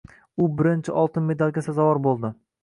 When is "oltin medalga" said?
1.01-1.65